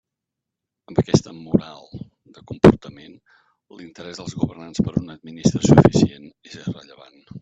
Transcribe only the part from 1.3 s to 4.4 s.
«moral» de comportament, l'interés dels